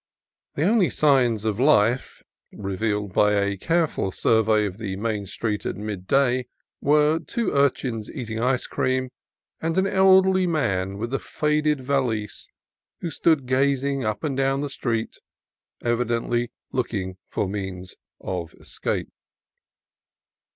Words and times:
The 0.55 0.63
only 0.63 0.89
signs 0.89 1.45
of 1.45 1.59
life 1.59 2.23
revealed 2.51 3.13
by 3.13 3.33
a 3.33 3.55
careful 3.55 4.09
survey 4.09 4.65
of 4.65 4.79
the 4.79 4.95
main 4.95 5.27
street 5.27 5.63
at 5.63 5.75
midday 5.75 6.47
were 6.81 7.19
two 7.19 7.51
urchins 7.51 8.09
eating 8.09 8.39
ice 8.41 8.65
cream 8.65 9.11
and 9.61 9.77
an 9.77 9.85
elderly 9.85 10.47
man 10.47 10.97
with 10.97 11.13
a 11.13 11.19
faded 11.19 11.81
valise 11.81 12.49
who 13.01 13.11
stood 13.11 13.45
gazing 13.45 14.03
up 14.03 14.23
and 14.23 14.35
down 14.35 14.61
the 14.61 14.71
street, 14.71 15.19
evidently 15.83 16.51
looking 16.71 17.17
for 17.29 17.47
means 17.47 17.95
of 18.19 18.55
escape. 18.55 19.11